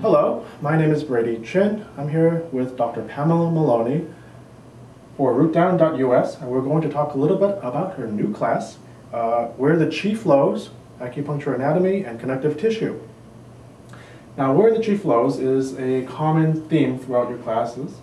[0.00, 1.84] Hello, my name is Brady Chin.
[1.98, 3.02] I'm here with Dr.
[3.02, 4.06] Pamela Maloney
[5.18, 8.78] for rootdown.us, and we're going to talk a little bit about her new class,
[9.12, 12.98] uh, Where the Chi Flows, Acupuncture Anatomy and Connective Tissue.
[14.38, 17.96] Now, Where the Chi Flows is a common theme throughout your classes.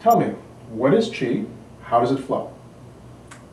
[0.00, 0.34] Tell me,
[0.70, 1.44] what is Chi?
[1.82, 2.52] How does it flow?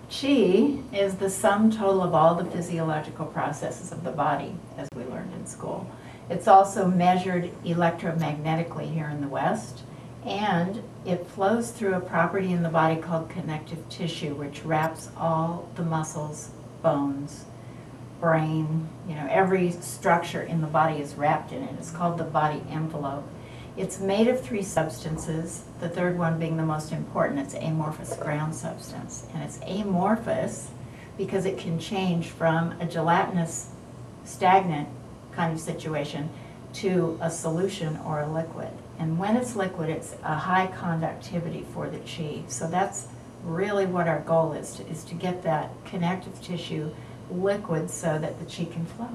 [0.09, 5.03] Qi is the sum total of all the physiological processes of the body, as we
[5.03, 5.88] learned in school.
[6.31, 9.84] It's also measured electromagnetically here in the West,
[10.26, 15.70] and it flows through a property in the body called connective tissue, which wraps all
[15.76, 16.50] the muscles,
[16.81, 17.45] bones,
[18.20, 21.76] brain, you know, every structure in the body is wrapped in it.
[21.78, 23.23] It's called the body envelope.
[23.78, 27.40] It's made of three substances, the third one being the most important.
[27.40, 29.25] It's amorphous ground substance.
[29.34, 30.70] And it's amorphous
[31.17, 33.70] because it can change from a gelatinous,
[34.25, 34.90] stagnant
[35.34, 36.30] kind of situation
[36.73, 38.70] to a solution or a liquid.
[39.00, 42.44] And when it's liquid, it's a high conductivity for the chi.
[42.47, 43.08] So that's
[43.44, 46.92] really what our goal is, to, is to get that connective tissue
[47.31, 49.09] liquid so that the chi can flow.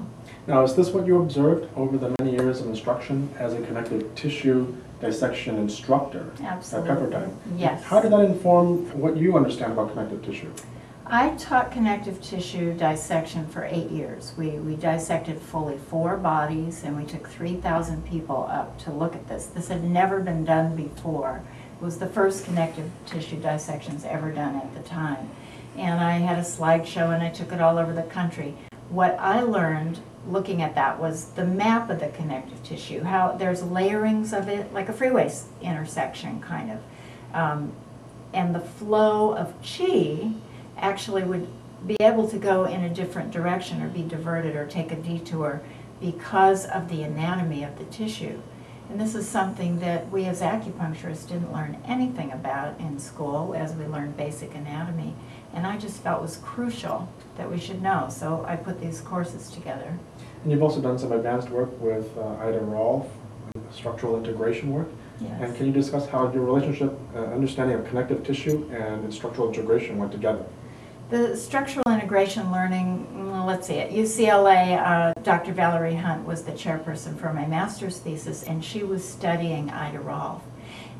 [0.47, 4.13] Now, is this what you observed over the many years of instruction as a connective
[4.15, 6.89] tissue dissection instructor Absolutely.
[6.89, 7.35] at Pepperdine?
[7.57, 7.83] Yes.
[7.83, 10.51] How did that inform what you understand about connective tissue?
[11.07, 14.33] I taught connective tissue dissection for eight years.
[14.35, 19.27] We, we dissected fully four bodies and we took 3,000 people up to look at
[19.27, 19.45] this.
[19.45, 21.43] This had never been done before.
[21.79, 25.29] It was the first connective tissue dissections ever done at the time.
[25.77, 28.55] And I had a slideshow and I took it all over the country.
[28.89, 33.61] What I learned looking at that was the map of the connective tissue, how there's
[33.63, 36.79] layerings of it, like a freeway intersection kind of.
[37.33, 37.73] Um,
[38.33, 40.31] and the flow of chi
[40.77, 41.47] actually would
[41.85, 45.61] be able to go in a different direction or be diverted or take a detour
[46.01, 48.41] because of the anatomy of the tissue.
[48.89, 53.73] And this is something that we as acupuncturists didn't learn anything about in school as
[53.73, 55.15] we learned basic anatomy.
[55.53, 57.07] And I just felt was crucial
[57.37, 58.07] that we should know.
[58.09, 59.97] So I put these courses together.
[60.43, 63.07] And you've also done some advanced work with uh, Ida Rolf,
[63.71, 64.89] structural integration work.
[65.21, 65.31] Yes.
[65.41, 69.97] And can you discuss how your relationship, uh, understanding of connective tissue and structural integration
[69.97, 70.45] went together?
[71.09, 75.53] The structural integration learning, well, let's see, at UCLA, uh, Dr.
[75.53, 80.41] Valerie Hunt was the chairperson for my master's thesis, and she was studying Ida Rolf.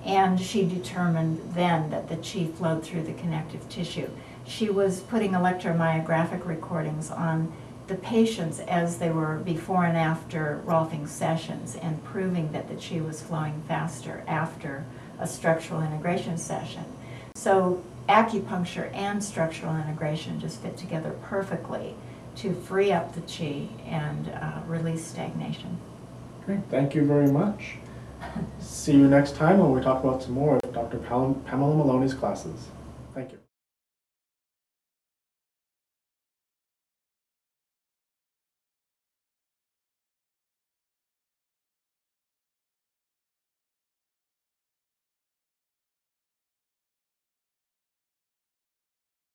[0.06, 4.10] And she determined then that the chi flowed through the connective tissue.
[4.46, 7.52] She was putting electromyographic recordings on
[7.88, 13.02] the patients as they were before and after Rolfing sessions and proving that the chi
[13.02, 14.86] was flowing faster after
[15.20, 16.86] a structural integration session.
[17.36, 21.96] So acupuncture and structural integration just fit together perfectly
[22.38, 25.78] to free up the chi and uh, release stagnation.
[26.46, 27.78] Great, thank you very much.
[28.60, 30.98] See you next time when we talk about some more of Dr.
[30.98, 32.68] Pam- Pamela Maloney's classes.